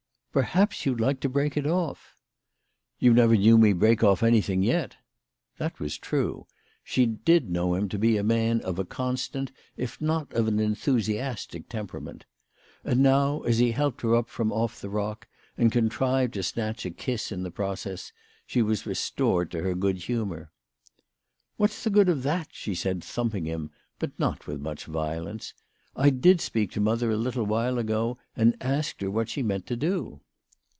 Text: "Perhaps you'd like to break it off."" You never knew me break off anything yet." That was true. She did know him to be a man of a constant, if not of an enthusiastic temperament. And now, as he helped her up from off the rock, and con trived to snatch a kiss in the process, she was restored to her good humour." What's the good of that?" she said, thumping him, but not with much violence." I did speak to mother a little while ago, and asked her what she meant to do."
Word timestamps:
"Perhaps 0.41 0.85
you'd 0.85 1.01
like 1.01 1.19
to 1.19 1.27
break 1.27 1.57
it 1.57 1.67
off."" 1.67 2.15
You 2.99 3.13
never 3.13 3.35
knew 3.35 3.57
me 3.57 3.73
break 3.73 4.01
off 4.01 4.23
anything 4.23 4.63
yet." 4.63 4.95
That 5.57 5.77
was 5.77 5.97
true. 5.97 6.47
She 6.85 7.05
did 7.05 7.49
know 7.49 7.75
him 7.75 7.89
to 7.89 7.99
be 7.99 8.15
a 8.15 8.23
man 8.23 8.61
of 8.61 8.79
a 8.79 8.85
constant, 8.85 9.51
if 9.75 9.99
not 9.99 10.31
of 10.31 10.47
an 10.47 10.57
enthusiastic 10.57 11.67
temperament. 11.67 12.23
And 12.85 13.01
now, 13.03 13.41
as 13.41 13.59
he 13.59 13.71
helped 13.73 13.99
her 14.03 14.15
up 14.15 14.29
from 14.29 14.53
off 14.53 14.79
the 14.79 14.87
rock, 14.89 15.27
and 15.57 15.69
con 15.69 15.89
trived 15.89 16.31
to 16.31 16.43
snatch 16.43 16.85
a 16.85 16.91
kiss 16.91 17.33
in 17.33 17.43
the 17.43 17.51
process, 17.51 18.13
she 18.47 18.61
was 18.61 18.85
restored 18.85 19.51
to 19.51 19.61
her 19.63 19.75
good 19.75 19.97
humour." 19.97 20.49
What's 21.57 21.83
the 21.83 21.89
good 21.89 22.07
of 22.07 22.23
that?" 22.23 22.47
she 22.53 22.73
said, 22.73 23.03
thumping 23.03 23.43
him, 23.43 23.69
but 23.99 24.17
not 24.17 24.47
with 24.47 24.61
much 24.61 24.85
violence." 24.85 25.53
I 25.93 26.09
did 26.09 26.39
speak 26.39 26.71
to 26.71 26.79
mother 26.79 27.11
a 27.11 27.17
little 27.17 27.43
while 27.45 27.77
ago, 27.77 28.17
and 28.33 28.55
asked 28.61 29.01
her 29.01 29.11
what 29.11 29.27
she 29.27 29.43
meant 29.43 29.67
to 29.67 29.75
do." 29.75 30.21